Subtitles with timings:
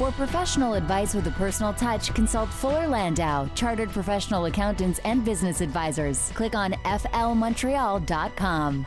[0.00, 5.60] For professional advice with a personal touch, consult Fuller Landau, Chartered Professional Accountants and Business
[5.60, 6.30] Advisors.
[6.30, 8.86] Click on flmontreal.com.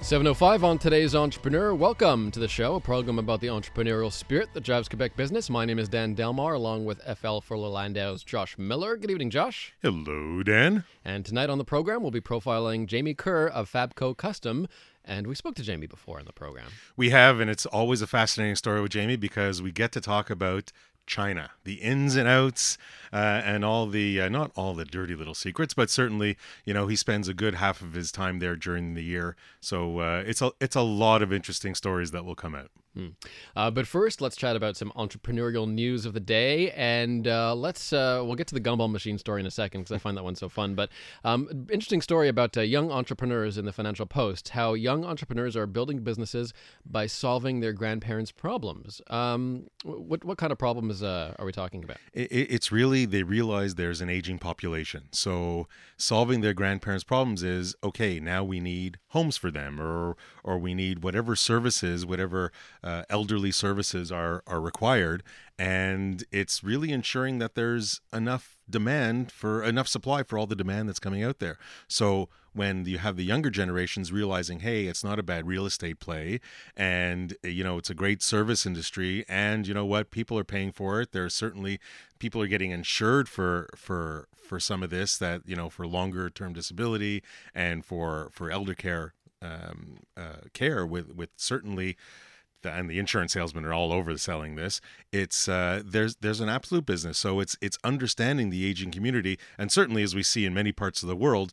[0.00, 1.74] 705 on today's Entrepreneur.
[1.74, 5.48] Welcome to the show, a program about the entrepreneurial spirit that drives Quebec business.
[5.48, 8.96] My name is Dan Delmar, along with FL Fuller Landau's Josh Miller.
[8.96, 9.74] Good evening, Josh.
[9.80, 10.82] Hello, Dan.
[11.04, 14.66] And tonight on the program, we'll be profiling Jamie Kerr of Fabco Custom.
[15.08, 16.66] And we spoke to Jamie before in the program.
[16.94, 20.28] We have, and it's always a fascinating story with Jamie because we get to talk
[20.28, 20.70] about
[21.06, 22.76] China, the ins and outs,
[23.12, 26.36] uh, and all the uh, not all the dirty little secrets, but certainly
[26.66, 29.34] you know he spends a good half of his time there during the year.
[29.60, 32.70] So uh, it's a it's a lot of interesting stories that will come out.
[32.98, 33.10] Hmm.
[33.54, 37.92] Uh, but first, let's chat about some entrepreneurial news of the day, and uh, let's
[37.92, 40.24] uh, we'll get to the gumball machine story in a second because I find that
[40.24, 40.74] one so fun.
[40.74, 40.90] But
[41.22, 45.64] um, interesting story about uh, young entrepreneurs in the Financial Post: how young entrepreneurs are
[45.64, 46.52] building businesses
[46.84, 49.00] by solving their grandparents' problems.
[49.10, 51.98] Um, what what kind of problems uh, are we talking about?
[52.12, 57.76] It, it's really they realize there's an aging population, so solving their grandparents' problems is
[57.84, 58.18] okay.
[58.18, 62.50] Now we need homes for them, or or we need whatever services, whatever
[62.82, 65.22] uh, elderly services are are required,
[65.58, 70.88] and it's really ensuring that there's enough demand for enough supply for all the demand
[70.88, 71.58] that's coming out there.
[71.88, 76.00] So when you have the younger generations realizing, hey, it's not a bad real estate
[76.00, 76.40] play,
[76.76, 80.72] and you know it's a great service industry, and you know what, people are paying
[80.72, 81.12] for it.
[81.12, 81.78] There's certainly
[82.18, 86.30] people are getting insured for for for some of this that you know for longer
[86.30, 87.22] term disability
[87.54, 91.96] and for for elder care um, uh, care with with certainly
[92.64, 94.80] and the insurance salesmen are all over selling this.
[95.12, 99.70] It's uh, there's there's an absolute business, so it's it's understanding the aging community, and
[99.70, 101.52] certainly as we see in many parts of the world.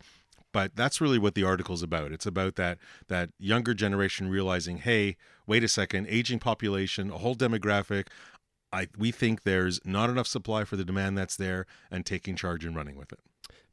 [0.52, 2.14] But that's really what the article's about.
[2.14, 2.78] It's about that
[3.10, 8.08] that younger generation realizing, hey, wait a second, aging population, a whole demographic.
[8.72, 12.66] I we think there's not enough supply for the demand that's there, and taking charge
[12.66, 13.20] and running with it.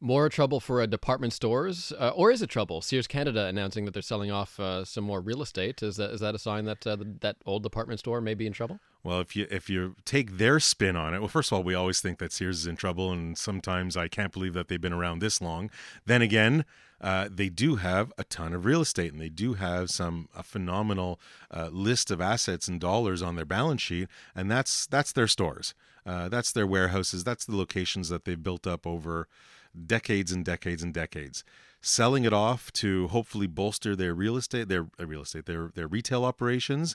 [0.04, 2.80] More trouble for uh, department stores, uh, or is it trouble?
[2.80, 5.80] Sears Canada announcing that they're selling off uh, some more real estate.
[5.80, 8.52] Is that is that a sign that uh, that old department store may be in
[8.52, 8.80] trouble?
[9.04, 11.76] Well, if you if you take their spin on it, well, first of all, we
[11.76, 14.92] always think that Sears is in trouble, and sometimes I can't believe that they've been
[14.92, 15.70] around this long.
[16.04, 16.64] Then again,
[17.00, 20.42] uh, they do have a ton of real estate, and they do have some a
[20.42, 25.28] phenomenal uh, list of assets and dollars on their balance sheet, and that's that's their
[25.28, 25.74] stores,
[26.04, 29.28] uh, that's their warehouses, that's the locations that they've built up over
[29.87, 31.44] decades and decades and decades
[31.81, 35.88] selling it off to hopefully bolster their real estate their uh, real estate their their
[35.88, 36.94] retail operations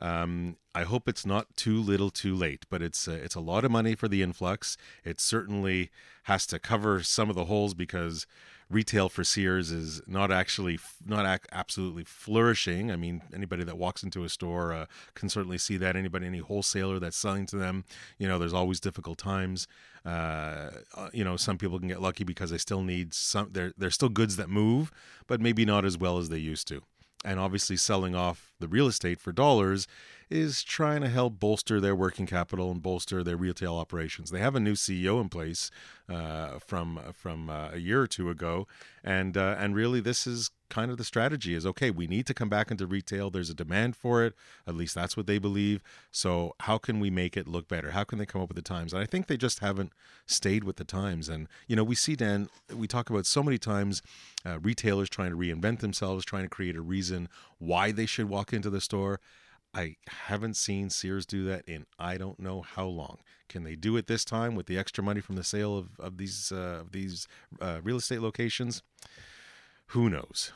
[0.00, 3.64] um, I hope it's not too little, too late, but it's uh, it's a lot
[3.64, 4.76] of money for the influx.
[5.04, 5.90] It certainly
[6.24, 8.26] has to cover some of the holes because
[8.70, 12.90] retail for Sears is not actually not ac- absolutely flourishing.
[12.90, 15.96] I mean, anybody that walks into a store uh, can certainly see that.
[15.96, 17.84] Anybody, any wholesaler that's selling to them,
[18.18, 19.66] you know, there's always difficult times.
[20.04, 23.50] Uh, uh you know, some people can get lucky because they still need some.
[23.52, 24.90] There, there's still goods that move,
[25.26, 26.82] but maybe not as well as they used to
[27.24, 29.86] and obviously selling off the real estate for dollars
[30.30, 34.30] is trying to help bolster their working capital and bolster their retail operations.
[34.30, 35.70] They have a new CEO in place
[36.08, 38.66] uh, from from uh, a year or two ago,
[39.02, 41.90] and uh, and really this is kind of the strategy is okay.
[41.90, 43.30] We need to come back into retail.
[43.30, 44.34] There's a demand for it.
[44.66, 45.82] At least that's what they believe.
[46.10, 47.92] So how can we make it look better?
[47.92, 48.92] How can they come up with the times?
[48.92, 49.92] And I think they just haven't
[50.26, 51.28] stayed with the times.
[51.28, 52.48] And you know we see Dan.
[52.74, 54.02] We talk about so many times
[54.44, 58.52] uh, retailers trying to reinvent themselves, trying to create a reason why they should walk
[58.52, 59.20] into the store.
[59.74, 63.18] I haven't seen Sears do that in I don't know how long.
[63.48, 66.16] Can they do it this time with the extra money from the sale of, of
[66.16, 67.26] these uh, of these
[67.60, 68.82] uh, real estate locations?
[69.88, 70.52] Who knows?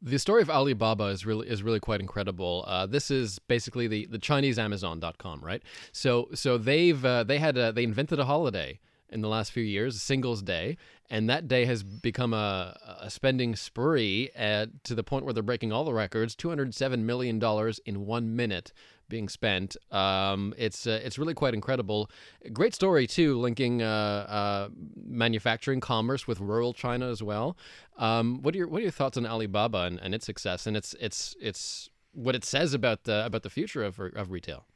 [0.00, 2.64] The story of Alibaba is really is really quite incredible.
[2.68, 5.62] Uh, this is basically the, the Chinese Amazon.com, right?
[5.92, 8.78] So so they've uh, they had a, they invented a holiday
[9.10, 10.76] in the last few years, Singles Day,
[11.10, 15.42] and that day has become a, a spending spree at, to the point where they're
[15.42, 16.34] breaking all the records.
[16.34, 18.72] Two hundred seven million dollars in one minute
[19.08, 19.76] being spent.
[19.90, 22.10] Um, it's uh, it's really quite incredible.
[22.52, 27.56] Great story too, linking uh, uh, manufacturing commerce with rural China as well.
[27.96, 30.76] Um, what are your what are your thoughts on Alibaba and, and its success and
[30.76, 34.66] its its its what it says about the about the future of of retail?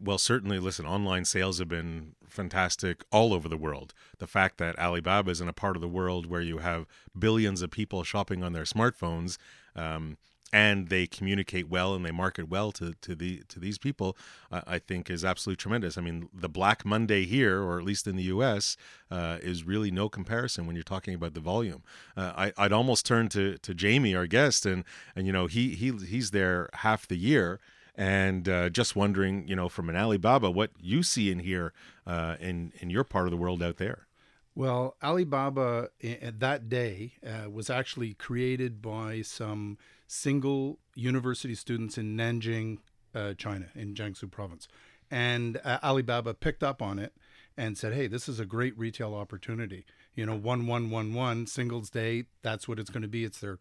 [0.00, 3.92] Well, certainly, listen, online sales have been fantastic all over the world.
[4.18, 6.86] The fact that Alibaba is in a part of the world where you have
[7.18, 9.38] billions of people shopping on their smartphones,
[9.74, 10.16] um,
[10.52, 14.16] and they communicate well and they market well to, to the to these people,
[14.50, 15.96] uh, I think is absolutely tremendous.
[15.96, 18.76] I mean, the Black Monday here, or at least in the U.S.,
[19.10, 21.82] uh, is really no comparison when you're talking about the volume.
[22.16, 24.84] Uh, I, I'd almost turn to to Jamie, our guest, and
[25.14, 27.60] and you know he he he's there half the year
[28.00, 31.74] and uh, just wondering, you know, from an Alibaba, what you see in here
[32.06, 34.06] uh, in in your part of the world out there.
[34.54, 39.76] Well, Alibaba that day uh, was actually created by some
[40.06, 42.78] single university students in Nanjing,
[43.14, 44.66] uh, China, in Jiangsu province.
[45.10, 47.12] And uh, Alibaba picked up on it
[47.56, 49.84] and said, hey, this is a great retail opportunity.
[50.14, 53.24] You know, 1111 singles day, that's what it's going to be.
[53.24, 53.58] It's their,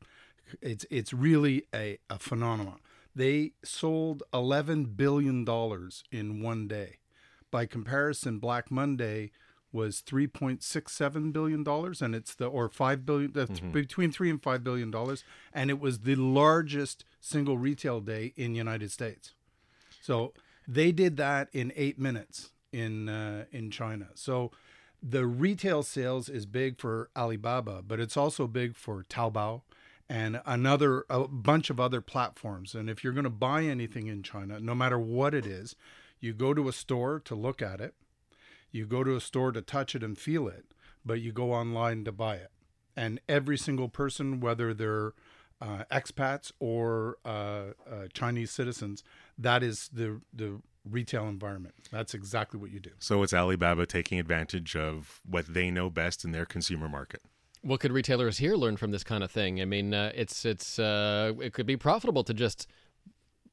[0.61, 2.79] it's, it's really a, a phenomenon.
[3.19, 5.45] They sold $11 billion
[6.09, 6.99] in one day.
[7.51, 9.31] By comparison, Black Monday
[9.73, 13.71] was 3.67 billion dollars and it's the or 5 billion that's mm-hmm.
[13.71, 18.55] between 3 and 5 billion dollars and it was the largest single retail day in
[18.55, 19.33] United States.
[20.01, 20.31] So
[20.65, 24.07] they did that in 8 minutes in uh, in China.
[24.15, 24.51] So
[25.03, 29.63] the retail sales is big for Alibaba, but it's also big for Taobao
[30.09, 32.73] and another a bunch of other platforms.
[32.73, 35.75] And if you're going to buy anything in China, no matter what it is,
[36.19, 37.93] you go to a store to look at it
[38.71, 40.73] you go to a store to touch it and feel it,
[41.05, 42.51] but you go online to buy it.
[42.95, 45.13] And every single person, whether they're
[45.61, 49.03] uh, expats or uh, uh, Chinese citizens,
[49.37, 51.75] that is the the retail environment.
[51.91, 52.91] That's exactly what you do.
[52.99, 57.21] So it's Alibaba taking advantage of what they know best in their consumer market.
[57.61, 59.61] What could retailers here learn from this kind of thing?
[59.61, 62.67] I mean, uh, it's it's uh, it could be profitable to just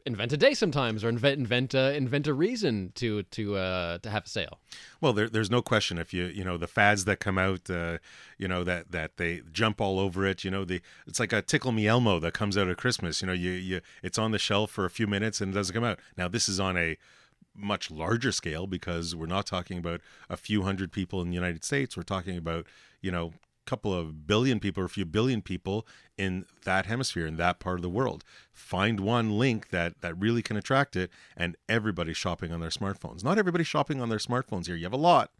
[0.07, 4.09] invent a day sometimes or invent invent uh, invent a reason to to uh, to
[4.09, 4.61] have a sale.
[5.01, 7.99] Well, there, there's no question if you you know the fads that come out, uh,
[8.39, 10.45] you know that that they jump all over it.
[10.45, 13.21] You know the it's like a tickle me Elmo that comes out at Christmas.
[13.21, 15.75] You know you you it's on the shelf for a few minutes and it doesn't
[15.75, 15.99] come out.
[16.17, 16.97] Now this is on a
[17.55, 21.65] much larger scale because we're not talking about a few hundred people in the United
[21.65, 21.97] States.
[21.97, 22.67] We're talking about
[23.03, 23.33] you know
[23.67, 25.87] couple of billion people or a few billion people
[26.17, 28.25] in that hemisphere in that part of the world.
[28.53, 33.23] Find one link that that really can attract it and everybody's shopping on their smartphones.
[33.23, 34.77] Not everybody's shopping on their smartphones here.
[34.77, 35.31] You have a lot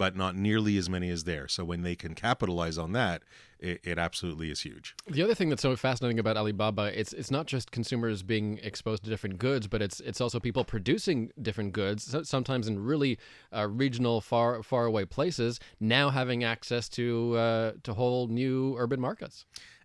[0.00, 1.46] but not nearly as many as there.
[1.46, 3.20] So when they can capitalize on that,
[3.58, 4.94] it, it, absolutely is huge.
[5.06, 9.04] The other thing that's so fascinating about Alibaba, it's it's not just consumers being exposed
[9.04, 13.18] to different goods, but it's it's also people producing different goods, sometimes in really
[13.54, 19.00] uh, regional, far far away places, now having access to uh, to whole new urban
[19.00, 19.44] markets.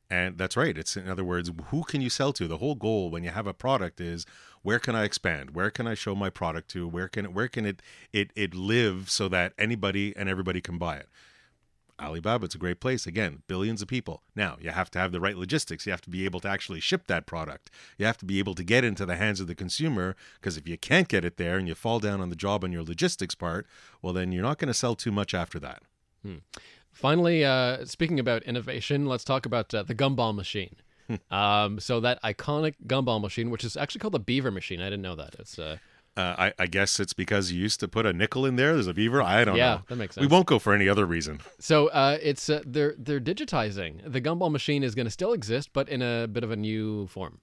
[0.10, 0.78] And that's right.
[0.78, 2.48] It's in other words, who can you sell to?
[2.48, 4.26] The whole goal when you have a product is
[4.62, 5.56] where can I expand?
[5.56, 6.88] Where can I show my product to?
[6.88, 7.82] Where can it where can it
[8.14, 11.10] it it live so that anybody and everybody can buy it?
[12.00, 13.08] Alibaba, it's a great place.
[13.08, 14.22] Again, billions of people.
[14.36, 15.86] Now, you have to have the right logistics.
[15.86, 17.72] You have to be able to actually ship that product.
[17.98, 20.68] You have to be able to get into the hands of the consumer because if
[20.68, 23.36] you can't get it there and you fall down on the job on your logistics
[23.36, 23.66] part,
[24.02, 25.84] well, then you're not going to sell too much after that.
[26.22, 26.38] Hmm.
[26.96, 30.78] Finally, uh, speaking about innovation, let's talk about uh, the gumball machine.
[31.30, 34.80] um, so that iconic gumball machine, which is actually called the Beaver machine.
[34.82, 35.36] I didn't know that.
[35.38, 35.78] It's uh,
[36.16, 38.74] uh, I, I, guess it's because you used to put a nickel in there.
[38.74, 39.22] There's a beaver.
[39.22, 39.82] I don't yeah, know.
[39.90, 40.26] that makes sense.
[40.26, 41.42] We won't go for any other reason.
[41.60, 45.72] So uh, it's uh, they're they're digitizing the gumball machine is going to still exist,
[45.74, 47.42] but in a bit of a new form.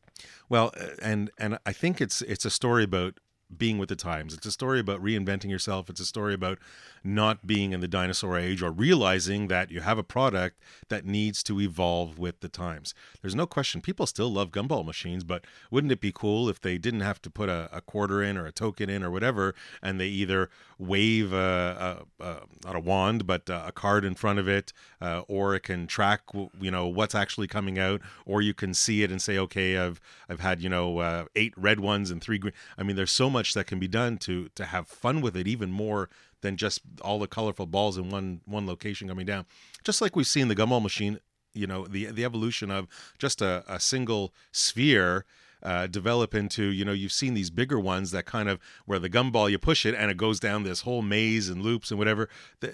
[0.49, 0.73] Well,
[1.03, 3.21] and and I think it's it's a story about
[3.55, 4.33] being with the times.
[4.33, 5.91] It's a story about reinventing yourself.
[5.91, 6.59] It's a story about
[7.05, 11.43] not being in the dinosaur age or realizing that you have a product that needs
[11.43, 12.95] to evolve with the times.
[13.21, 16.79] There's no question people still love gumball machines, but wouldn't it be cool if they
[16.79, 20.01] didn't have to put a, a quarter in or a token in or whatever, and
[20.01, 24.49] they either wave a, a, a not a wand but a card in front of
[24.49, 26.23] it, uh, or it can track
[26.61, 30.01] you know what's actually coming out, or you can see it and say, okay, I've
[30.29, 32.55] I've had you know uh, eight red ones and three green.
[32.77, 35.47] I mean, there's so much that can be done to to have fun with it
[35.49, 36.09] even more
[36.43, 39.47] than just all the colorful balls in one one location coming down.
[39.83, 41.19] Just like we've seen the gumball machine,
[41.55, 42.87] you know, the the evolution of
[43.19, 45.25] just a, a single sphere
[45.63, 49.11] uh, develop into you know you've seen these bigger ones that kind of where the
[49.11, 52.29] gumball you push it and it goes down this whole maze and loops and whatever.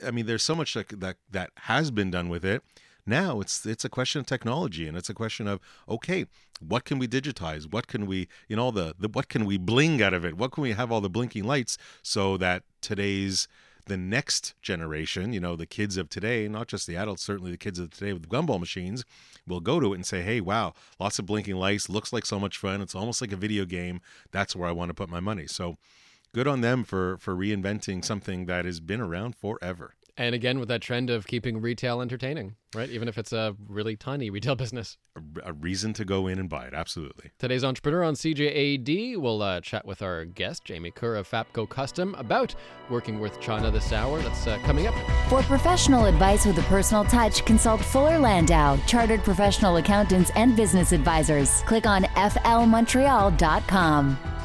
[0.04, 2.62] I mean, there's so much that that, that has been done with it.
[3.08, 6.26] Now it's it's a question of technology and it's a question of okay,
[6.60, 7.70] what can we digitize?
[7.72, 10.36] What can we you know the, the what can we bling out of it?
[10.36, 13.48] What can we have all the blinking lights so that today's
[13.86, 17.56] the next generation, you know, the kids of today, not just the adults, certainly the
[17.56, 19.02] kids of today with the gumball machines,
[19.46, 22.38] will go to it and say, hey, wow, lots of blinking lights, looks like so
[22.38, 22.82] much fun.
[22.82, 24.02] It's almost like a video game.
[24.30, 25.46] That's where I want to put my money.
[25.46, 25.78] So
[26.34, 29.94] good on them for for reinventing something that has been around forever.
[30.18, 32.90] And again, with that trend of keeping retail entertaining, right?
[32.90, 34.98] Even if it's a really tiny retail business.
[35.16, 37.30] A, a reason to go in and buy it, absolutely.
[37.38, 42.16] Today's Entrepreneur on CJAD will uh, chat with our guest, Jamie Kerr of Fabco Custom,
[42.16, 42.52] about
[42.90, 44.20] working with China this hour.
[44.20, 44.94] That's uh, coming up.
[45.28, 50.90] For professional advice with a personal touch, consult Fuller Landau, Chartered Professional Accountants and Business
[50.90, 51.62] Advisors.
[51.62, 54.37] Click on flmontreal.com.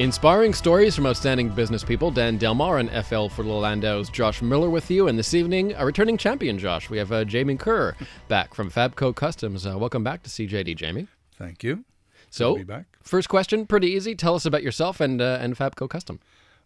[0.00, 4.90] Inspiring stories from outstanding business people, Dan Delmar and FL for Landau's Josh Miller with
[4.90, 5.08] you.
[5.08, 6.88] And this evening, a returning champion, Josh.
[6.88, 7.94] We have uh, Jamie Kerr
[8.26, 9.66] back from Fabco Customs.
[9.66, 11.06] Uh, welcome back to CJAD, Jamie.
[11.36, 11.84] Thank you.
[12.30, 12.64] So,
[13.02, 14.14] first question, pretty easy.
[14.14, 16.18] Tell us about yourself and uh, and Fabco Custom.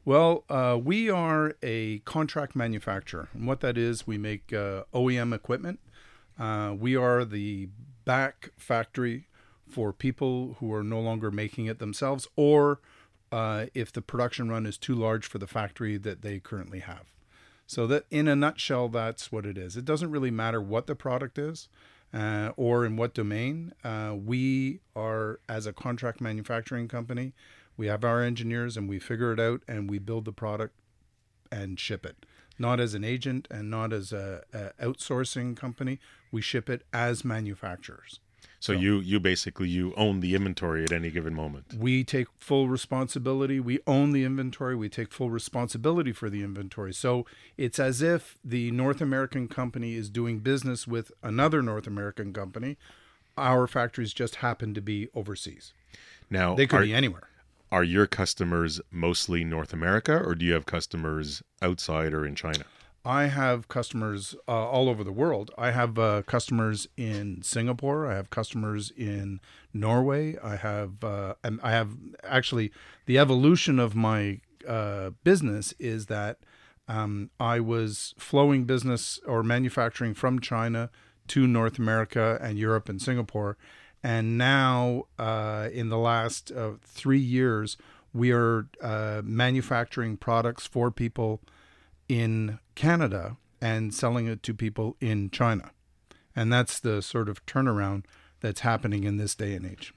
[0.04, 3.30] Well, uh, we are a contract manufacturer.
[3.34, 5.80] And what that is, we make uh, OEM equipment.
[6.38, 7.68] Uh, we are the
[8.04, 9.26] back factory
[9.68, 12.78] for people who are no longer making it themselves or
[13.32, 17.12] uh, if the production run is too large for the factory that they currently have.
[17.66, 19.76] So, that in a nutshell, that's what it is.
[19.76, 21.68] It doesn't really matter what the product is.
[22.12, 23.72] Uh, or in what domain.
[23.82, 27.32] Uh, we are, as a contract manufacturing company,
[27.76, 30.76] we have our engineers and we figure it out and we build the product
[31.50, 32.24] and ship it.
[32.56, 35.98] Not as an agent and not as a, a outsourcing company.
[36.30, 38.20] We ship it as manufacturers.
[38.64, 41.74] So, you you basically you own the inventory at any given moment.
[41.74, 43.60] We take full responsibility.
[43.60, 44.74] We own the inventory.
[44.74, 46.94] We take full responsibility for the inventory.
[46.94, 47.26] So
[47.58, 52.78] it's as if the North American company is doing business with another North American company.
[53.36, 55.74] Our factories just happen to be overseas.
[56.30, 57.28] Now, They could are, be anywhere.
[57.70, 62.64] are your customers mostly North America, or do you have customers outside or in China?
[63.04, 65.50] I have customers uh, all over the world.
[65.58, 68.06] I have uh, customers in Singapore.
[68.06, 69.40] I have customers in
[69.74, 70.38] Norway.
[70.42, 71.90] I have uh, and I have
[72.22, 72.72] actually
[73.04, 76.38] the evolution of my uh, business is that
[76.88, 80.90] um, I was flowing business or manufacturing from China
[81.28, 83.58] to North America and Europe and Singapore,
[84.02, 87.76] and now uh, in the last uh, three years
[88.14, 88.66] we are
[89.24, 91.40] manufacturing products for people
[92.08, 95.70] in Canada and selling it to people in China.
[96.36, 98.04] And that's the sort of turnaround
[98.40, 99.94] that's happening in this day and age.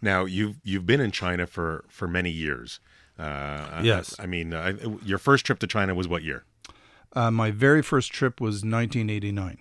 [0.00, 2.80] Now you've you've been in China for for many years.
[3.18, 4.14] Uh, Yes.
[4.18, 4.74] I, I mean, uh,
[5.04, 6.44] your first trip to China was what year?
[7.14, 9.58] Uh, my very first trip was 1989.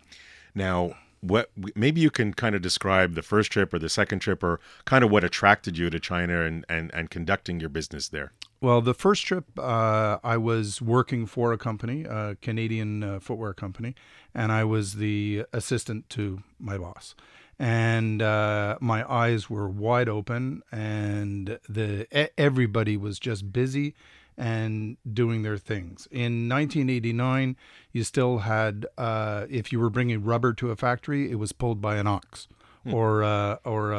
[0.53, 4.43] Now, what maybe you can kind of describe the first trip or the second trip
[4.43, 8.33] or kind of what attracted you to China and and, and conducting your business there.
[8.59, 13.53] Well, the first trip, uh, I was working for a company, a Canadian uh, footwear
[13.53, 13.93] company,
[14.33, 17.13] and I was the assistant to my boss.
[17.59, 23.93] And uh, my eyes were wide open, and the everybody was just busy
[24.37, 26.07] and doing their things.
[26.11, 27.55] In 1989,
[27.91, 31.81] you still had, uh, if you were bringing rubber to a factory, it was pulled
[31.81, 32.47] by an ox,
[32.91, 33.93] or uh, or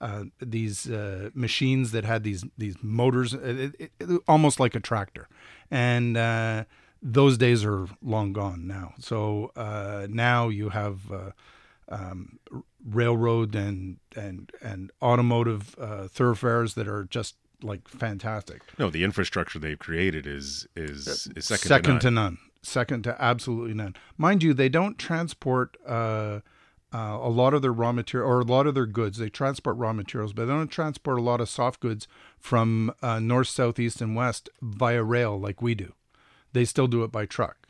[0.00, 4.80] uh, these uh, machines that had these these motors, it, it, it- almost like a
[4.80, 5.28] tractor,
[5.70, 6.64] and uh,
[7.02, 8.94] those days are long gone now.
[8.98, 11.30] So uh, now you have uh,
[11.88, 12.38] um,
[12.84, 18.62] railroad and and and automotive uh, thoroughfares that are just like fantastic.
[18.78, 22.38] No, the infrastructure they've created is is, is second, second to none.
[22.62, 23.94] Second to absolutely none.
[24.18, 26.40] Mind you, they don't transport uh,
[26.92, 29.18] uh, a lot of their raw material or a lot of their goods.
[29.18, 33.20] They transport raw materials, but they don't transport a lot of soft goods from uh,
[33.20, 35.92] north, south, east, and west via rail like we do.
[36.52, 37.68] They still do it by truck,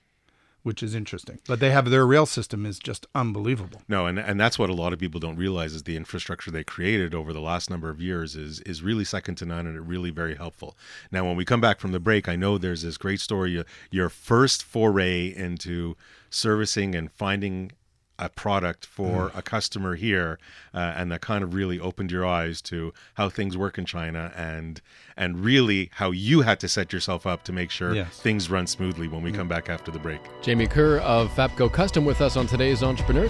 [0.62, 1.38] which is interesting.
[1.46, 3.82] But they have their rail system is just unbelievable.
[3.88, 6.64] No, and and that's what a lot of people don't realize is the infrastructure they
[6.64, 9.82] created over the last number of years is is really second to none and it
[9.82, 10.78] really very helpful.
[11.12, 13.50] Now, when we come back from the break, I know there's this great story.
[13.50, 15.94] Your, your first foray into
[16.30, 17.72] servicing and finding
[18.20, 20.38] a product for a customer here,
[20.74, 24.32] uh, and that kind of really opened your eyes to how things work in China
[24.36, 24.80] and
[25.16, 28.20] and really how you had to set yourself up to make sure Yes.
[28.20, 29.08] things run smoothly.
[29.08, 30.20] When we come back after the break.
[30.42, 33.28] Jamie Kerr of Fabco Custom with us on today's Entrepreneur.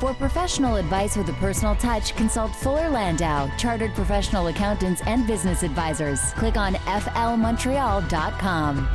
[0.00, 5.62] For professional advice with a personal touch, consult Fuller Landau, chartered professional accountants and business
[5.64, 6.20] advisors.
[6.34, 8.88] Click on flmontreal.com.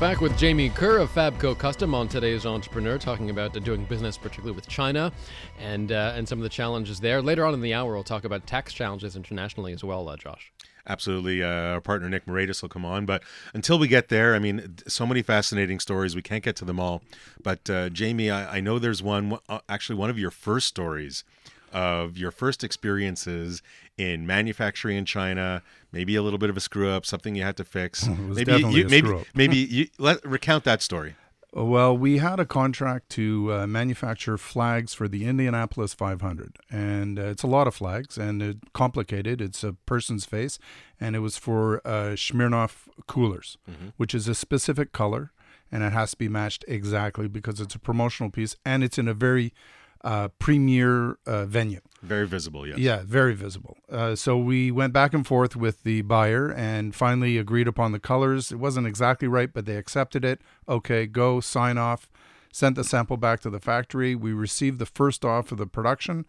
[0.00, 4.56] Back with Jamie Kerr of Fabco Custom on today's Entrepreneur, talking about doing business, particularly
[4.56, 5.12] with China,
[5.58, 7.20] and uh, and some of the challenges there.
[7.20, 10.52] Later on in the hour, we'll talk about tax challenges internationally as well, uh, Josh.
[10.88, 11.42] Absolutely.
[11.42, 13.04] Uh, our partner Nick Moraitis will come on.
[13.04, 16.16] But until we get there, I mean, so many fascinating stories.
[16.16, 17.02] We can't get to them all.
[17.42, 21.24] But uh, Jamie, I, I know there's one, uh, actually, one of your first stories
[21.72, 23.62] of your first experiences
[23.96, 25.62] in manufacturing in China,
[25.92, 28.06] maybe a little bit of a screw up, something you had to fix.
[28.18, 31.16] maybe you, maybe, maybe you let recount that story.
[31.52, 37.22] Well, we had a contract to uh, manufacture flags for the Indianapolis 500, and uh,
[37.22, 39.40] it's a lot of flags and it's complicated.
[39.40, 40.60] It's a person's face,
[41.00, 43.58] and it was for uh, Smirnoff coolers,
[43.96, 45.32] which is a specific color,
[45.72, 49.08] and it has to be matched exactly because it's a promotional piece, and it's in
[49.08, 49.52] a very
[50.02, 51.80] uh, premier uh, venue.
[52.02, 52.78] Very visible, yes.
[52.78, 53.76] Yeah, very visible.
[53.90, 58.00] Uh, so we went back and forth with the buyer and finally agreed upon the
[58.00, 58.50] colors.
[58.50, 60.40] It wasn't exactly right, but they accepted it.
[60.68, 62.08] Okay, go sign off.
[62.52, 64.14] Sent the sample back to the factory.
[64.14, 66.24] We received the first off of the production,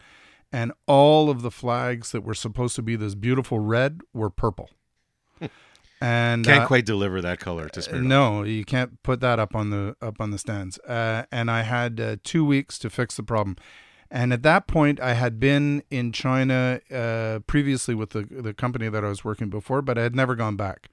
[0.51, 4.69] and all of the flags that were supposed to be this beautiful red were purple.
[6.01, 8.01] and Can't uh, quite deliver that color to Spirit.
[8.01, 10.79] no, you can't put that up on the up on the stands.
[10.79, 13.55] Uh, and I had uh, two weeks to fix the problem.
[14.09, 18.89] And at that point, I had been in China uh, previously with the the company
[18.89, 20.89] that I was working before, but I had never gone back.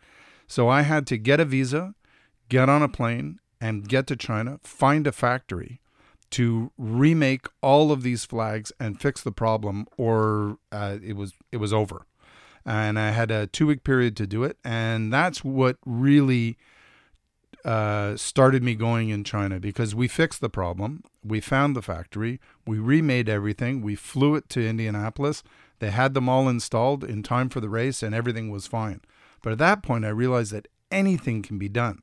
[0.47, 1.95] So I had to get a visa,
[2.49, 5.81] get on a plane, and get to China, find a factory
[6.31, 11.57] to remake all of these flags and fix the problem, or uh, it was it
[11.57, 12.05] was over
[12.65, 14.59] and I had a two week period to do it.
[14.65, 16.57] And that's what really
[17.65, 21.03] uh, started me going in China because we fixed the problem.
[21.25, 22.41] We found the factory.
[22.67, 23.83] We remade everything.
[23.83, 25.43] We flew it to Indianapolis.
[25.81, 29.01] They had them all installed in time for the race, and everything was fine.
[29.43, 32.03] But at that point, I realized that anything can be done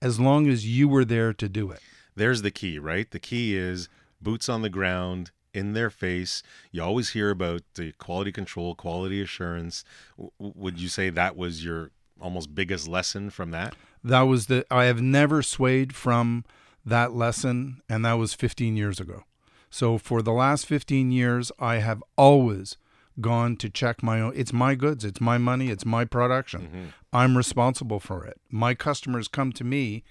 [0.00, 1.80] as long as you were there to do it.
[2.14, 3.10] There's the key, right?
[3.10, 3.88] The key is
[4.20, 6.42] boots on the ground, in their face.
[6.70, 9.84] You always hear about the quality control, quality assurance.
[10.16, 11.90] W- would you say that was your
[12.20, 13.74] almost biggest lesson from that?
[14.04, 16.44] That was the I have never swayed from
[16.84, 19.24] that lesson and that was 15 years ago.
[19.70, 22.76] So for the last 15 years I have always
[23.20, 26.62] gone to check my own it's my goods, it's my money, it's my production.
[26.62, 26.84] Mm-hmm.
[27.12, 28.40] I'm responsible for it.
[28.50, 30.02] My customers come to me,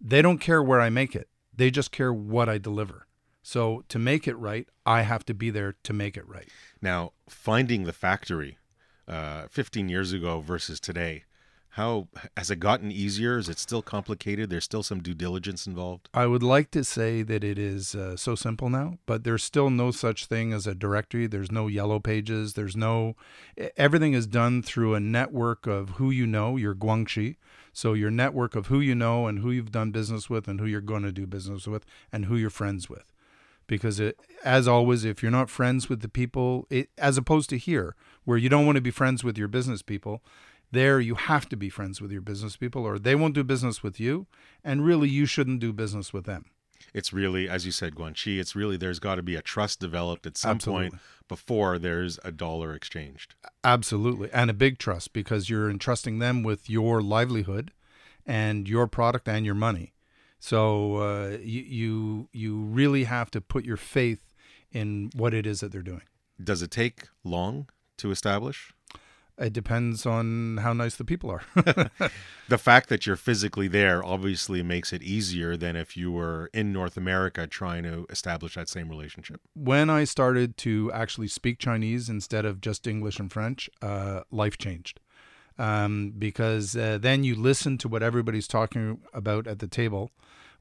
[0.00, 1.28] they don't care where I make it.
[1.54, 3.06] They just care what I deliver.
[3.42, 6.48] So to make it right, I have to be there to make it right.
[6.80, 8.58] Now, finding the factory
[9.08, 11.24] uh, 15 years ago versus today,
[11.76, 13.38] how has it gotten easier?
[13.38, 14.50] Is it still complicated?
[14.50, 16.10] There's still some due diligence involved.
[16.12, 19.70] I would like to say that it is uh, so simple now, but there's still
[19.70, 21.26] no such thing as a directory.
[21.26, 22.52] There's no yellow pages.
[22.52, 23.16] There's no,
[23.78, 27.36] everything is done through a network of who you know, your guanxi.
[27.72, 30.66] So your network of who you know and who you've done business with and who
[30.66, 33.11] you're going to do business with and who you're friends with.
[33.72, 37.56] Because it, as always, if you're not friends with the people, it, as opposed to
[37.56, 40.22] here, where you don't want to be friends with your business people,
[40.70, 43.82] there you have to be friends with your business people or they won't do business
[43.82, 44.26] with you
[44.62, 46.44] and really you shouldn't do business with them
[46.92, 50.26] It's really, as you said, Guanxi, it's really, there's got to be a trust developed
[50.26, 50.90] at some Absolutely.
[50.90, 53.34] point before there's a dollar exchanged.
[53.64, 57.72] absolutely and a big trust because you're entrusting them with your livelihood
[58.26, 59.92] and your product and your money
[60.44, 64.22] so uh, you, you you really have to put your faith
[64.72, 66.02] in what it is that they're doing
[66.42, 68.72] Does it take long to establish?
[69.38, 71.42] it depends on how nice the people are
[72.48, 76.70] the fact that you're physically there obviously makes it easier than if you were in
[76.72, 79.40] North America trying to establish that same relationship.
[79.54, 84.58] when I started to actually speak Chinese instead of just English and French, uh, life
[84.58, 85.00] changed.
[85.58, 90.10] Um, because uh, then you listen to what everybody's talking about at the table.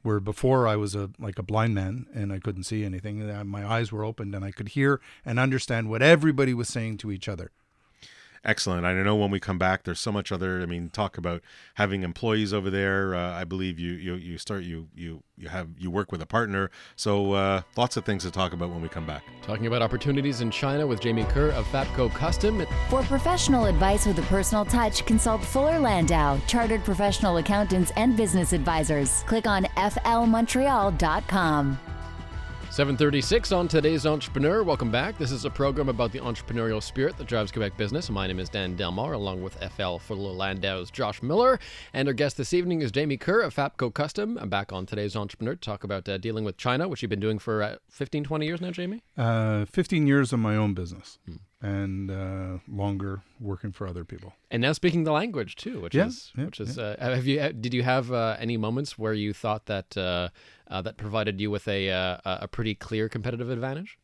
[0.03, 3.63] Where before I was a like a blind man and I couldn't see anything, my
[3.65, 7.29] eyes were opened and I could hear and understand what everybody was saying to each
[7.29, 7.51] other.
[8.43, 8.85] Excellent.
[8.85, 10.63] I know when we come back, there's so much other.
[10.63, 11.43] I mean, talk about
[11.75, 13.13] having employees over there.
[13.13, 16.25] Uh, I believe you you you start you you you have you work with a
[16.25, 16.71] partner.
[16.95, 19.21] So uh, lots of things to talk about when we come back.
[19.43, 22.65] Talking about opportunities in China with Jamie Kerr of Fabco Custom.
[22.89, 28.53] For professional advice with a personal touch, consult Fuller Landau, chartered professional accountants and business
[28.53, 29.21] advisors.
[29.27, 31.77] Click on flmontreal.com.
[32.71, 34.63] 736 on today's Entrepreneur.
[34.63, 35.17] Welcome back.
[35.17, 38.09] This is a program about the entrepreneurial spirit that drives Quebec business.
[38.09, 41.59] My name is Dan Delmar, along with FL Fuller Landau's Josh Miller.
[41.93, 44.37] And our guest this evening is Jamie Kerr of Fabco Custom.
[44.37, 47.19] I'm back on today's Entrepreneur to talk about uh, dealing with China, which you've been
[47.19, 49.03] doing for uh, 15, 20 years now, Jamie?
[49.17, 51.19] Uh, 15 years of my own business
[51.61, 54.33] and uh, longer working for other people.
[54.49, 56.77] And now speaking the language too, which Yeah, is yeah, which is.
[56.77, 60.29] Uh, have you did you have uh, any moments where you thought that uh,
[60.67, 63.97] uh, that provided you with a uh, a pretty clear competitive advantage?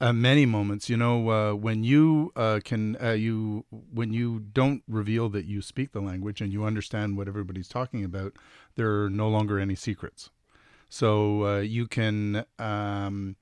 [0.00, 4.82] uh, many moments you know uh, when you uh, can uh, you when you don't
[4.88, 8.32] reveal that you speak the language and you understand what everybody's talking about
[8.74, 10.30] there are no longer any secrets
[10.88, 13.36] so uh, you can um,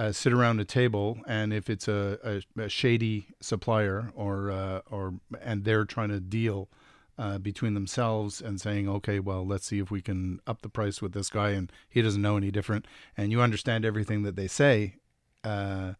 [0.00, 4.80] uh, sit around a table and if it's a, a, a shady supplier or uh,
[4.90, 6.68] or and they're trying to deal
[7.18, 11.02] uh, between themselves and saying, okay, well, let's see if we can up the price
[11.02, 14.48] with this guy, and he doesn't know any different, and you understand everything that they
[14.48, 14.94] say,
[15.44, 15.92] uh,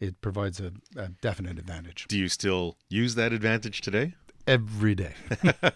[0.00, 4.14] it provides a, a definite advantage Do you still use that advantage today?
[4.46, 5.14] every day.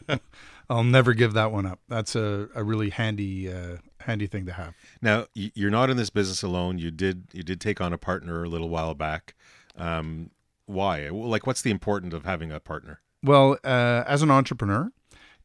[0.70, 1.80] I'll never give that one up.
[1.88, 4.74] That's a, a really handy uh, handy thing to have.
[5.02, 6.78] Now you're not in this business alone.
[6.78, 9.34] You did you did take on a partner a little while back.
[9.76, 10.30] Um,
[10.66, 11.08] why?
[11.08, 13.00] Like, what's the importance of having a partner?
[13.22, 14.92] Well, uh, as an entrepreneur,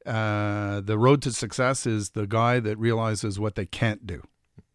[0.06, 4.24] uh, the road to success is the guy that realizes what they can't do.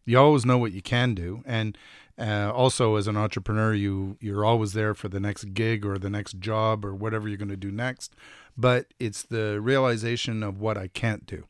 [0.05, 1.77] You always know what you can do, and
[2.17, 6.09] uh, also as an entrepreneur, you you're always there for the next gig or the
[6.09, 8.15] next job or whatever you're going to do next.
[8.57, 11.45] But it's the realization of what I can't do.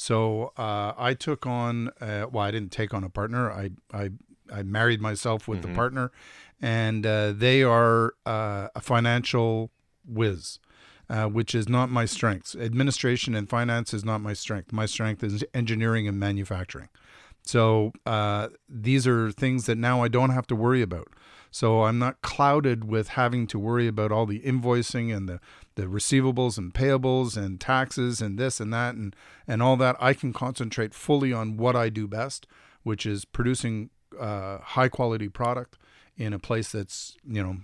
[0.00, 1.88] So uh, I took on.
[2.00, 3.52] Uh, well, I didn't take on a partner.
[3.52, 4.10] I I
[4.50, 5.62] I married myself with Mhm.
[5.62, 6.10] the partner,
[6.60, 9.70] and uh, they are uh, a financial
[10.06, 10.58] whiz
[11.10, 12.54] uh, which is not my strengths.
[12.54, 14.72] Administration and finance is not my strength.
[14.72, 16.88] My strength is engineering and manufacturing.
[17.42, 21.08] So uh, these are things that now I don't have to worry about.
[21.50, 25.40] So I'm not clouded with having to worry about all the invoicing and the,
[25.74, 29.16] the receivables and payables and taxes and this and that and,
[29.48, 29.96] and all that.
[30.00, 32.46] I can concentrate fully on what I do best,
[32.82, 35.76] which is producing uh, high quality product
[36.16, 37.56] in a place that's, you know,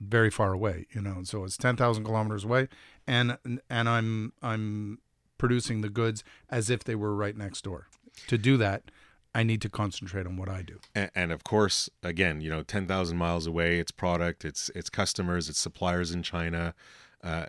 [0.00, 1.22] very far away, you know.
[1.24, 2.68] So it's 10,000 kilometers away
[3.08, 4.98] and and I'm I'm
[5.38, 7.88] producing the goods as if they were right next door.
[8.28, 8.90] To do that,
[9.38, 10.76] I need to concentrate on what I do.
[10.94, 14.90] And, and of course, again, you know, ten thousand miles away, it's product, it's it's
[14.90, 16.74] customers, it's suppliers in China.
[17.22, 17.46] Uh,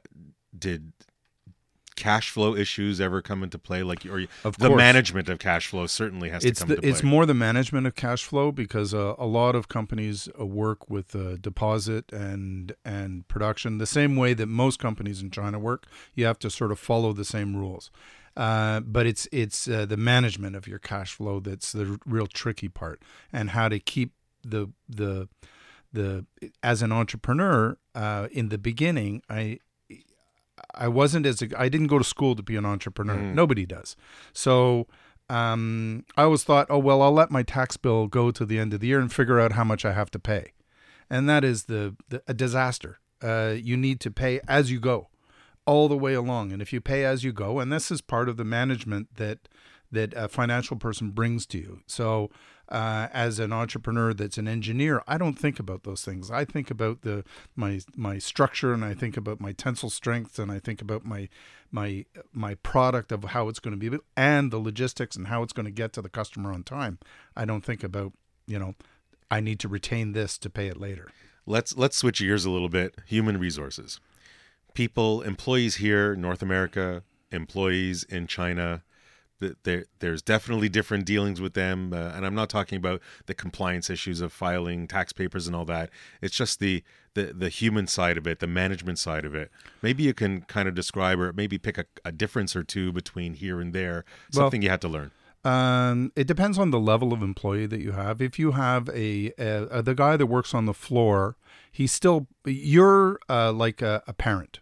[0.57, 0.81] did
[1.95, 3.83] cash flow issues ever come into play?
[3.83, 4.77] Like, or Of the course.
[4.77, 6.89] management of cash flow certainly has it's to come the, into play.
[6.91, 10.89] it's more the management of cash flow because uh, a lot of companies uh, work
[10.89, 15.87] with uh, deposit and and production the same way that most companies in China work.
[16.15, 17.91] You have to sort of follow the same rules,
[18.39, 22.69] uh, but it's it's uh, the management of your cash flow that's the real tricky
[22.69, 23.01] part,
[23.33, 25.27] and how to keep the the
[25.91, 26.25] the
[26.63, 29.59] as an entrepreneur uh, in the beginning I.
[30.75, 33.15] I wasn't as a, I didn't go to school to be an entrepreneur.
[33.15, 33.33] Mm.
[33.33, 33.95] Nobody does.
[34.33, 34.87] So
[35.29, 38.73] um, I always thought, oh well, I'll let my tax bill go to the end
[38.73, 40.51] of the year and figure out how much I have to pay,
[41.09, 42.99] and that is the, the a disaster.
[43.21, 45.07] Uh, you need to pay as you go,
[45.69, 48.27] all the way along, and if you pay as you go, and this is part
[48.29, 49.39] of the management that
[49.91, 51.81] that a financial person brings to you.
[51.87, 52.29] So.
[52.71, 56.29] Uh, as an entrepreneur that's an engineer, I don't think about those things.
[56.29, 57.23] I think about the
[57.55, 61.29] my my structure, and I think about my tensile strength, and I think about my
[61.71, 65.53] my my product of how it's going to be and the logistics and how it's
[65.53, 66.99] going to get to the customer on time.
[67.35, 68.13] I don't think about,
[68.45, 68.75] you know,
[69.31, 71.07] I need to retain this to pay it later.
[71.47, 72.93] let's let's switch gears a little bit.
[73.07, 73.99] Human resources,
[74.73, 78.83] people, employees here, North America, employees in China.
[79.63, 83.89] There, there's definitely different dealings with them, uh, and I'm not talking about the compliance
[83.89, 85.89] issues of filing tax papers and all that.
[86.21, 89.49] It's just the, the the human side of it, the management side of it.
[89.81, 93.33] Maybe you can kind of describe or maybe pick a, a difference or two between
[93.35, 94.03] here and there.
[94.33, 95.11] Well- Something you had to learn.
[95.45, 98.21] Um, it depends on the level of employee that you have.
[98.21, 101.37] If you have a, a, a the guy that works on the floor,
[101.71, 104.59] he's still you're uh, like a, a parent.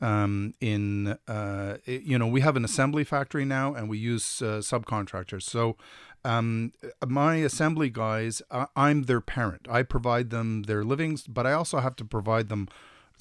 [0.00, 4.42] Um, in uh, it- you know, we have an assembly factory now, and we use
[4.42, 5.42] uh, subcontractors.
[5.44, 5.76] So,
[6.24, 6.72] um,
[7.06, 9.66] my assembly guys, I, I'm their parent.
[9.70, 12.68] I provide them their livings, but I also have to provide them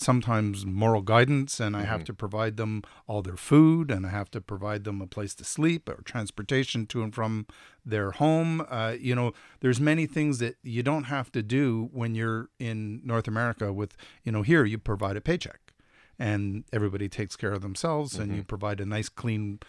[0.03, 4.29] sometimes moral guidance and I have to provide them all their food and I have
[4.31, 7.47] to provide them a place to sleep or transportation to and from
[7.85, 8.65] their home.
[8.69, 13.01] Uh, you know, there's many things that you don't have to do when you're in
[13.03, 15.73] North America with, you know, here you provide a paycheck
[16.19, 19.59] and everybody takes care of themselves and you provide a nice clean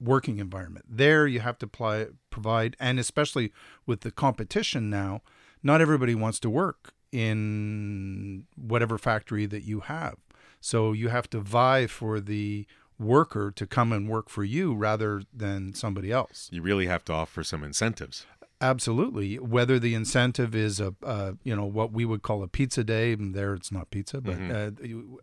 [0.00, 0.84] working environment.
[0.88, 3.52] There you have to apply, provide, and especially
[3.86, 5.22] with the competition now,
[5.62, 10.16] not everybody wants to work in whatever factory that you have.
[10.60, 12.66] So you have to vie for the
[12.98, 16.48] worker to come and work for you rather than somebody else.
[16.52, 18.26] You really have to offer some incentives.
[18.60, 19.38] Absolutely.
[19.38, 23.12] Whether the incentive is a, uh, you know, what we would call a pizza day,
[23.12, 24.70] and there it's not pizza, but uh,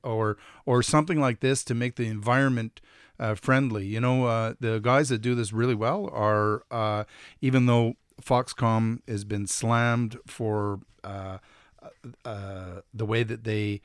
[0.04, 2.82] or or something like this to make the environment
[3.19, 3.86] uh, friendly.
[3.86, 7.06] You know, uh, the guys that do this really well are, uh,
[7.41, 11.39] even though Foxconn has been slammed for uh,
[12.25, 13.81] uh, the way that they.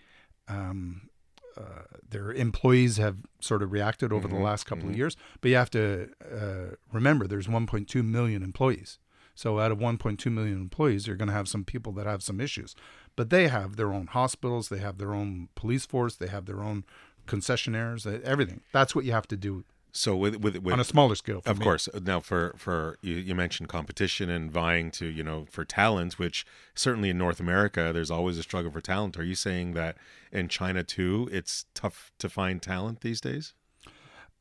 [0.49, 1.11] Um,
[1.57, 5.57] uh, their employees have sort of reacted over the last couple of years, but you
[5.57, 8.99] have to uh, remember there's 1.2 million employees.
[9.35, 12.41] So out of 1.2 million employees, you're going to have some people that have some
[12.43, 12.75] issues,
[13.17, 16.63] but they have their own hospitals, they have their own police force, they have their
[16.63, 16.85] own
[17.27, 18.61] concessionaires, everything.
[18.73, 19.65] That's what you have to do
[19.97, 21.41] So with with, with on a smaller scale.
[21.41, 21.65] for Of me.
[21.65, 21.89] course.
[22.03, 26.45] Now, for for you, you mentioned competition and vying to you know for talent, which
[26.75, 29.19] certainly in North America there's always a struggle for talent.
[29.19, 29.97] Are you saying that
[30.31, 33.55] in China too, it's tough to find talent these days?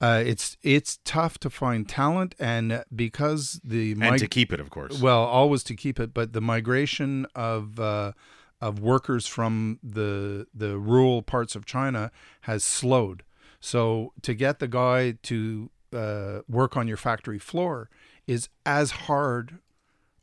[0.01, 4.69] Uh, it's it's tough to find talent, and because the and to keep it, of
[4.69, 5.01] course.
[5.01, 8.11] well, always to keep it, but the migration of uh,
[8.59, 13.23] of workers from the the rural parts of China has slowed.
[13.65, 17.89] So to get the guy to uh, work on your factory floor
[18.27, 19.57] is as hard,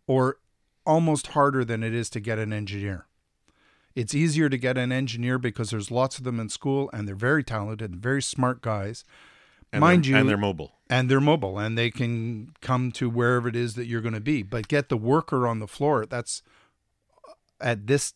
[0.07, 0.37] or
[0.87, 3.07] almost harder than it is to get an engineer.
[3.97, 7.17] It's easier to get an engineer because there's lots of them in school and they're
[7.17, 9.03] very talented, very smart guys.
[9.73, 10.75] and Mind you, and they're mobile.
[10.89, 14.21] and they're mobile and they can come to wherever it is that you're going to
[14.21, 16.43] be but get the worker on the floor that's
[17.61, 18.15] at this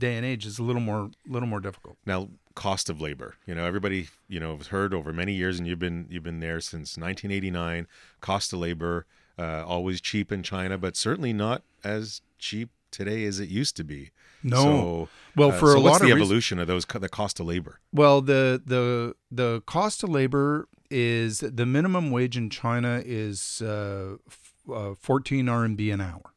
[0.00, 3.36] day and age is a little more little more difficult Now, cost of labor.
[3.46, 6.40] You know, everybody you know has heard over many years, and you've been you've been
[6.40, 7.86] there since 1989.
[8.20, 9.06] Cost of labor
[9.38, 13.84] uh, always cheap in China, but certainly not as cheap today as it used to
[13.84, 14.10] be.
[14.42, 14.56] No.
[14.56, 17.38] So, Well, uh, for so a lot the of reas- evolution of those the cost
[17.40, 17.78] of labor?
[17.92, 24.16] well the the the cost of labor is the minimum wage in china is uh,
[24.26, 26.34] f- uh, 14 RMB an hour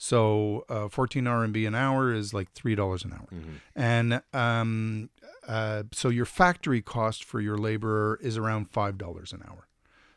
[0.00, 3.28] so uh, 14 RMB an hour is like three dollars an hour
[3.76, 5.10] and um,
[5.46, 9.66] uh, so your factory cost for your laborer is around five dollars an hour.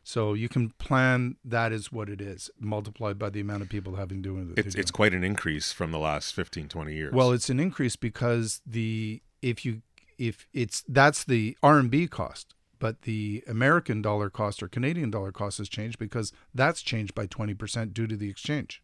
[0.03, 3.95] So you can plan that is what it is multiplied by the amount of people
[3.95, 4.65] having doing it.
[4.65, 7.13] It's it's quite an increase from the last 15, 20 years.
[7.13, 9.81] well, it's an increase because the if you
[10.17, 15.59] if it's that's the RMB cost, but the American dollar cost or Canadian dollar cost
[15.59, 18.81] has changed because that's changed by twenty percent due to the exchange.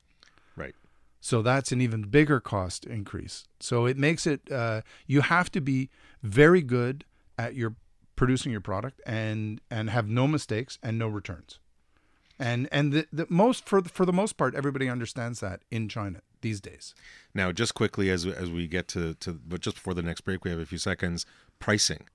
[1.28, 3.50] So that's an even bigger cost increase.
[3.60, 5.90] So it makes it uh, you have to be
[6.24, 7.04] very good
[7.38, 7.76] at your
[8.16, 11.60] producing your product and and have no mistakes and no returns.
[12.40, 15.90] And and the, the most for the, for the most part everybody understands that in
[15.90, 16.96] China these days.
[17.34, 20.46] Now, just quickly as as we get to to but just before the next break,
[20.46, 21.26] we have a few seconds.
[21.60, 22.08] Pricing,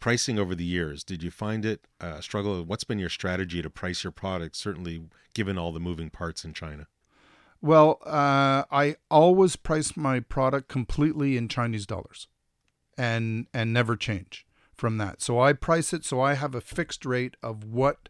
[0.00, 1.04] pricing over the years.
[1.04, 2.60] Did you find it a struggle?
[2.64, 4.56] What's been your strategy to price your product?
[4.56, 6.88] Certainly, given all the moving parts in China.
[7.60, 12.28] Well, uh, I always price my product completely in Chinese dollars,
[12.96, 15.20] and and never change from that.
[15.20, 18.08] So I price it so I have a fixed rate of what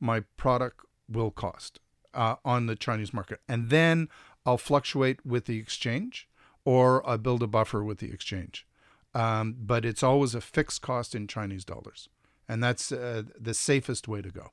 [0.00, 1.80] my product will cost
[2.12, 4.08] uh, on the Chinese market, and then
[4.44, 6.28] I'll fluctuate with the exchange,
[6.64, 8.66] or I build a buffer with the exchange.
[9.14, 12.08] Um, but it's always a fixed cost in Chinese dollars,
[12.48, 14.50] and that's uh, the safest way to go.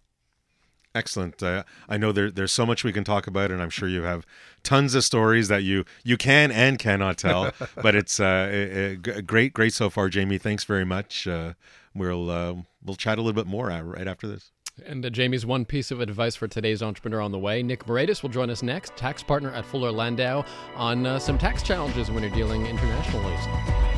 [0.96, 1.44] Excellent.
[1.44, 4.04] Uh, I know there, there's so much we can talk about, and I'm sure you
[4.04, 4.26] have
[4.64, 7.52] tons of stories that you you can and cannot tell.
[7.76, 10.38] but it's uh, great, great so far, Jamie.
[10.38, 11.28] Thanks very much.
[11.28, 11.54] Uh,
[11.94, 14.52] we'll uh, we'll chat a little bit more uh, right after this.
[14.84, 17.64] And uh, Jamie's one piece of advice for today's entrepreneur on the way.
[17.64, 20.44] Nick Moraitis will join us next, tax partner at Fuller Landau,
[20.76, 23.36] on uh, some tax challenges when you're dealing internationally.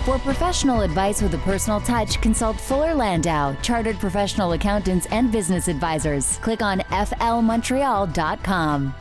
[0.06, 5.68] For professional advice with a personal touch, consult Fuller Landau, chartered professional accountants and business
[5.68, 6.38] advisors.
[6.38, 8.94] Click on flmontreal.com.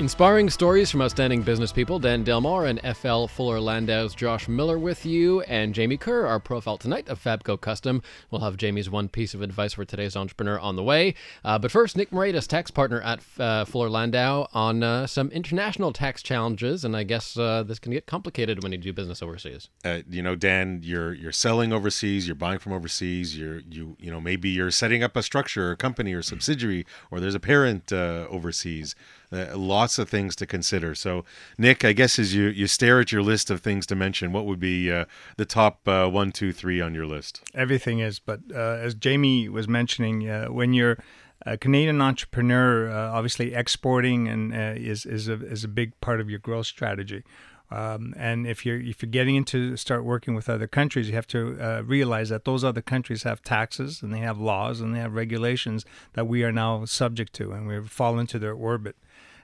[0.00, 1.98] Inspiring stories from outstanding business people.
[1.98, 6.78] Dan Delmar and FL Fuller Landau's Josh Miller with you, and Jamie Kerr, our profile
[6.78, 8.00] tonight of Fabco Custom.
[8.30, 11.16] We'll have Jamie's one piece of advice for today's entrepreneur on the way.
[11.44, 15.92] Uh, but first, Nick Moraitis, tax partner at uh, Fuller Landau, on uh, some international
[15.92, 19.68] tax challenges, and I guess uh, this can get complicated when you do business overseas.
[19.84, 24.12] Uh, you know, Dan, you're you're selling overseas, you're buying from overseas, you're you you
[24.12, 27.92] know maybe you're setting up a structure, or company, or subsidiary, or there's a parent
[27.92, 28.94] uh, overseas.
[29.30, 30.94] Uh, lots of things to consider.
[30.94, 31.24] So,
[31.58, 34.46] Nick, I guess as you you stare at your list of things to mention, what
[34.46, 35.04] would be uh,
[35.36, 37.42] the top uh, one, two, three on your list?
[37.54, 40.98] Everything is, but uh, as Jamie was mentioning, uh, when you're
[41.44, 46.30] a Canadian entrepreneur, uh, obviously exporting and is is a is a big part of
[46.30, 47.22] your growth strategy.
[47.70, 51.26] Um, and if you're if you're getting into start working with other countries, you have
[51.28, 55.00] to uh, realize that those other countries have taxes and they have laws and they
[55.00, 58.96] have regulations that we are now subject to, and we fall into their orbit.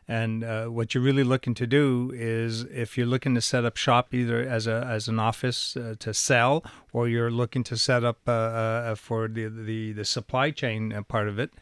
[0.07, 3.77] And uh, what you're really looking to do is, if you're looking to set up
[3.77, 6.62] shop either as a as an office uh, to sell,
[6.93, 11.03] or you're looking to set up uh, uh, for the, the the supply chain uh,
[11.03, 11.53] part of it,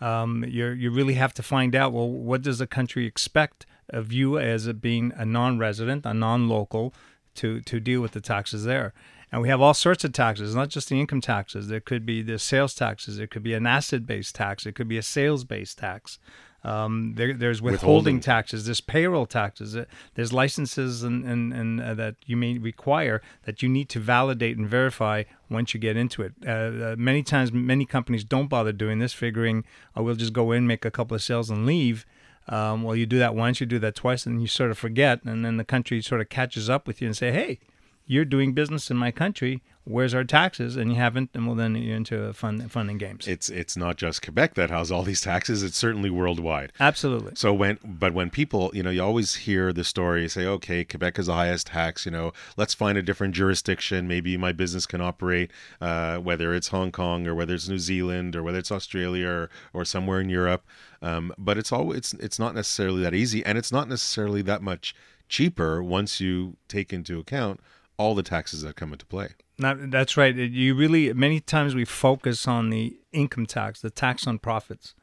[0.00, 4.12] um, you you really have to find out well what does the country expect of
[4.12, 6.94] you as it being a non-resident, a non-local,
[7.34, 8.94] to to deal with the taxes there.
[9.32, 11.68] And we have all sorts of taxes, not just the income taxes.
[11.68, 13.16] There could be the sales taxes.
[13.16, 14.66] There could be an asset-based tax.
[14.66, 16.18] It could be a sales-based tax.
[16.62, 18.20] Um, there, there's withholding, Withholding.
[18.20, 18.64] taxes.
[18.66, 19.74] There's payroll taxes.
[19.74, 23.98] uh, There's licenses and and, and uh, that you may require that you need to
[24.00, 26.32] validate and verify once you get into it.
[26.46, 29.64] Uh, uh, many times, many companies don't bother doing this, figuring,
[29.96, 32.04] "Oh, we'll just go in, make a couple of sales, and leave."
[32.48, 35.22] Um, well, you do that once, you do that twice, and you sort of forget,
[35.24, 37.58] and then the country sort of catches up with you and say, "Hey,
[38.06, 39.62] you're doing business in my country.
[39.84, 40.76] Where's our taxes?
[40.76, 43.26] And you haven't, and well, then you're into fun, fun and games.
[43.26, 46.72] It's it's not just Quebec that has all these taxes; it's certainly worldwide.
[46.80, 47.32] Absolutely.
[47.34, 51.16] So when, but when people, you know, you always hear the story, say, okay, Quebec
[51.16, 52.04] has the highest tax.
[52.04, 54.06] You know, let's find a different jurisdiction.
[54.08, 58.36] Maybe my business can operate, uh, whether it's Hong Kong or whether it's New Zealand
[58.36, 60.64] or whether it's Australia or, or somewhere in Europe.
[61.02, 64.62] Um, but it's all it's it's not necessarily that easy, and it's not necessarily that
[64.62, 64.94] much
[65.28, 67.60] cheaper once you take into account
[68.00, 69.28] all the taxes that come into play.
[69.58, 70.34] Not, that's right.
[70.34, 74.94] You really many times we focus on the income tax, the tax on profits.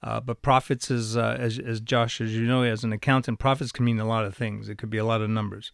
[0.00, 3.72] Uh, but profits is, uh, as, as Josh, as you know, as an accountant, profits
[3.72, 4.68] can mean a lot of things.
[4.68, 5.72] It could be a lot of numbers,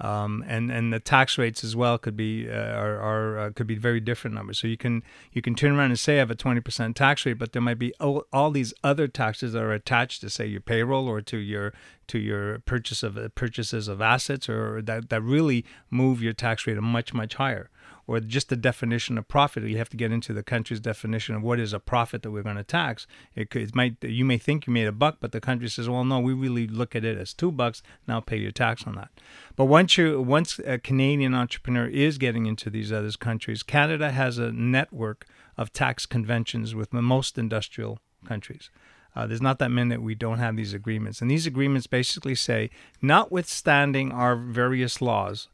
[0.00, 3.66] um, and and the tax rates as well could be uh, are, are uh, could
[3.66, 4.58] be very different numbers.
[4.58, 5.02] So you can
[5.32, 7.62] you can turn around and say I have a twenty percent tax rate, but there
[7.62, 11.20] might be all, all these other taxes that are attached to say your payroll or
[11.22, 11.72] to your
[12.08, 16.76] to your purchase of purchases of assets, or that that really move your tax rate
[16.80, 17.70] much much higher
[18.06, 19.62] or just the definition of profit.
[19.64, 22.42] You have to get into the country's definition of what is a profit that we're
[22.42, 23.06] going to tax.
[23.34, 26.04] It, it might you may think you made a buck, but the country says, well,
[26.04, 27.82] no, we really look at it as two bucks.
[28.06, 29.10] Now pay your tax on that.
[29.56, 34.38] But once you once a Canadian entrepreneur is getting into these other countries, Canada has
[34.38, 38.70] a network of tax conventions with most industrial countries.
[39.16, 41.20] Uh, there's not that many that we don't have these agreements.
[41.20, 45.48] And these agreements basically say, notwithstanding our various laws,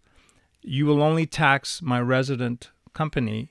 [0.63, 3.51] you will only tax my resident company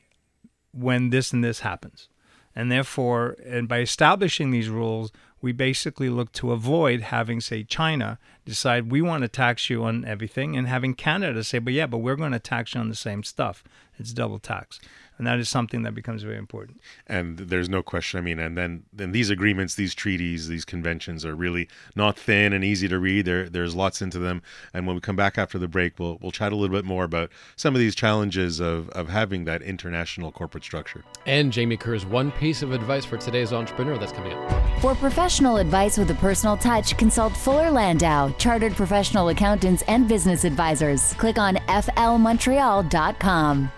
[0.71, 2.07] when this and this happens.
[2.55, 8.19] And therefore, and by establishing these rules, we basically look to avoid having, say, China
[8.45, 11.99] decide we want to tax you on everything and having Canada say, but yeah, but
[11.99, 13.63] we're going to tax you on the same stuff.
[13.97, 14.79] It's double tax
[15.19, 16.79] and that is something that becomes very important.
[17.05, 18.17] And there's no question.
[18.17, 22.53] I mean, and then then these agreements, these treaties, these conventions are really not thin
[22.53, 23.25] and easy to read.
[23.25, 24.41] There there's lots into them.
[24.73, 27.03] And when we come back after the break, we'll we'll chat a little bit more
[27.03, 31.03] about some of these challenges of of having that international corporate structure.
[31.25, 34.79] And Jamie Kerr's one piece of advice for today's entrepreneur that's coming up.
[34.79, 40.45] For professional advice with a personal touch, consult Fuller Landau, chartered professional accountants and business
[40.45, 41.13] advisors.
[41.15, 43.71] Click on flmontreal.com.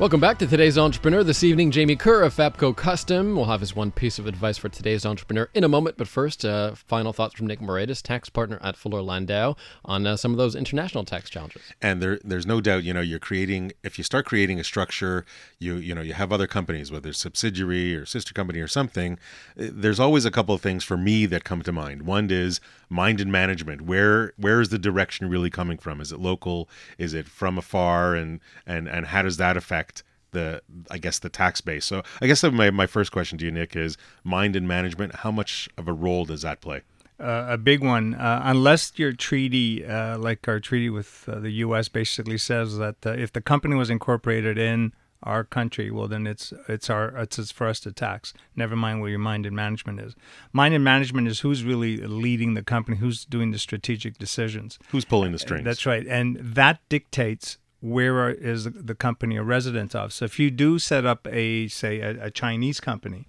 [0.00, 1.22] Welcome back to today's entrepreneur.
[1.22, 4.68] This evening, Jamie Kerr of Fabco Custom will have his one piece of advice for
[4.68, 5.96] today's entrepreneur in a moment.
[5.96, 9.54] But first, uh, final thoughts from Nick Moraitis, tax partner at Fuller Landau,
[9.84, 11.62] on uh, some of those international tax challenges.
[11.80, 13.70] And there, there's no doubt, you know, you're creating.
[13.84, 15.24] If you start creating a structure,
[15.60, 19.16] you, you know, you have other companies, whether it's subsidiary or sister company or something.
[19.56, 22.02] Eh, there's always a couple of things for me that come to mind.
[22.02, 23.82] One is mind and management.
[23.82, 26.00] Where, where is the direction really coming from?
[26.00, 26.68] Is it local?
[26.98, 28.16] Is it from afar?
[28.16, 29.93] And and and how does that affect
[30.34, 31.86] the I guess the tax base.
[31.86, 35.16] So I guess my my first question to you, Nick, is mind and management.
[35.16, 36.82] How much of a role does that play?
[37.18, 41.50] Uh, a big one, uh, unless your treaty, uh, like our treaty with uh, the
[41.50, 44.92] U.S., basically says that uh, if the company was incorporated in
[45.22, 48.34] our country, well, then it's it's our it's, it's for us to tax.
[48.56, 50.16] Never mind where your mind and management is.
[50.52, 55.04] Mind and management is who's really leading the company, who's doing the strategic decisions, who's
[55.04, 55.64] pulling the strings.
[55.64, 60.10] That's right, and that dictates where is the company a resident of.
[60.10, 63.28] So if you do set up a say a, a Chinese company,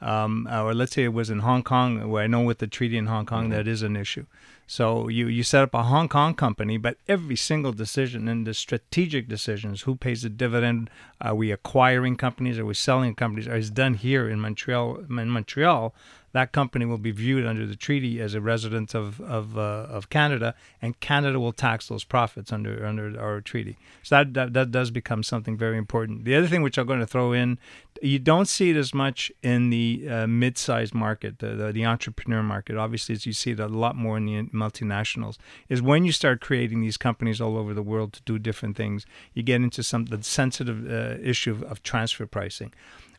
[0.00, 2.96] um, or let's say it was in Hong Kong, where I know with the treaty
[2.96, 3.54] in Hong Kong mm-hmm.
[3.54, 4.26] that is an issue.
[4.68, 8.54] So you you set up a Hong Kong company, but every single decision and the
[8.54, 10.88] strategic decisions, who pays the dividend,
[11.20, 14.98] are we acquiring companies, are we selling companies, is done here in Montreal.
[15.10, 15.92] In Montreal,
[16.36, 20.10] that company will be viewed under the treaty as a resident of of, uh, of
[20.10, 23.78] Canada, and Canada will tax those profits under under our treaty.
[24.02, 26.26] So that, that that does become something very important.
[26.26, 27.58] The other thing which I'm going to throw in,
[28.02, 32.42] you don't see it as much in the uh, mid-sized market, the, the, the entrepreneur
[32.42, 32.76] market.
[32.76, 35.38] Obviously, as you see it a lot more in the multinationals,
[35.70, 39.06] is when you start creating these companies all over the world to do different things,
[39.32, 42.72] you get into some the sensitive uh, issue of, of transfer pricing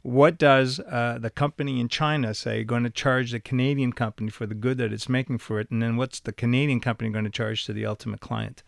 [0.04, 4.46] what does uh, the company in China say going to charge the Canadian company for
[4.46, 7.32] the good that it's making for it, and then what's the Canadian company going to
[7.32, 8.64] charge to the ultimate client?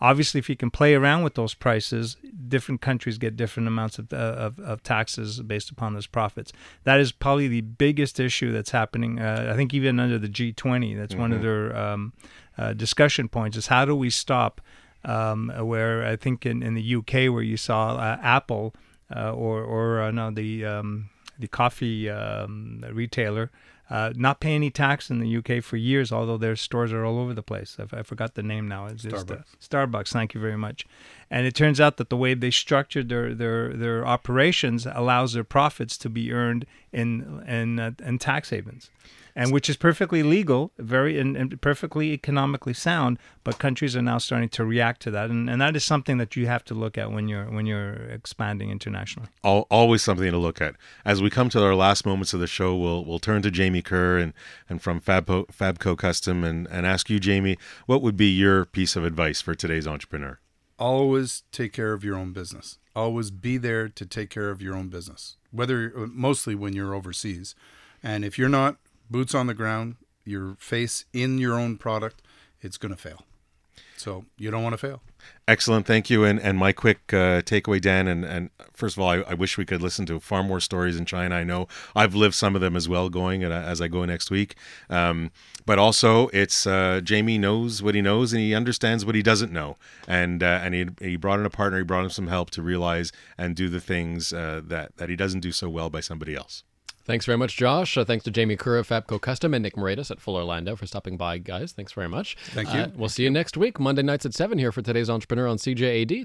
[0.00, 2.16] Obviously, if you can play around with those prices,
[2.48, 6.52] different countries get different amounts of, uh, of, of, taxes based upon those profits.
[6.82, 9.20] That is probably the biggest issue that's happening.
[9.20, 11.20] Uh, I think even under the G20, that's mm-hmm.
[11.20, 11.46] one of mm-hmm.
[11.46, 12.12] their um,
[12.58, 14.60] uh, discussion points is how do we stop
[15.04, 18.74] um, where I think in, in the UK where you saw uh, Apple–
[19.12, 23.50] or or uh, no the um, the coffee um, retailer
[23.92, 27.18] uh, not pay any tax in the UK for years, although their stores are all
[27.18, 27.76] over the place.
[27.78, 28.86] I, I forgot the name now.
[28.86, 29.44] It's just, uh, Starbucks.
[29.68, 30.12] Starbucks.
[30.14, 30.86] Thank you very much.
[31.32, 35.44] And it turns out that the way they structured their their their operations allows their
[35.44, 38.90] profits to be earned in in uh, in tax havens
[39.34, 43.18] and which is perfectly legal, very and, and, perfectly economically sound.
[43.44, 46.36] But countries are now starting to react to that, and, and that is something that
[46.36, 49.28] you have to look at when you're when you're expanding internationally.
[49.42, 50.76] All, always something to look at.
[51.04, 53.82] As we come to our last moments of the show, we'll we'll turn to Jamie
[53.82, 54.32] Kerr and
[54.68, 58.96] and from Fabco, Fabco Custom and and ask you, Jamie, what would be your piece
[58.96, 60.38] of advice for today's entrepreneur?
[60.82, 62.78] Always take care of your own business.
[62.96, 65.36] Always be there to take care of your own business.
[65.52, 67.54] Whether mostly when you're overseas,
[68.02, 68.78] and if you're not
[69.08, 72.20] boots on the ground, your face in your own product,
[72.60, 73.22] it's going to fail.
[73.96, 75.02] So you don't want to fail.
[75.48, 76.24] Excellent, thank you.
[76.24, 78.06] And and my quick uh, takeaway, Dan.
[78.06, 80.96] And and first of all, I, I, wish we could listen to far more stories
[80.96, 81.34] in China.
[81.34, 81.66] I know
[81.96, 84.54] I've lived some of them as well, going as I go next week.
[84.88, 85.32] Um,
[85.66, 89.52] but also, it's uh, Jamie knows what he knows, and he understands what he doesn't
[89.52, 89.76] know.
[90.06, 91.78] And uh, and he he brought in a partner.
[91.78, 95.16] He brought him some help to realize and do the things uh, that that he
[95.16, 96.62] doesn't do so well by somebody else.
[97.04, 97.96] Thanks very much, Josh.
[97.96, 100.86] Uh, thanks to Jamie Kerr of Fabco Custom and Nick Moraitis at Fuller Landau for
[100.86, 101.72] stopping by, guys.
[101.72, 102.36] Thanks very much.
[102.50, 102.80] Thank you.
[102.80, 105.56] Uh, we'll see you next week, Monday nights at 7 here for today's Entrepreneur on
[105.56, 106.12] CJAD.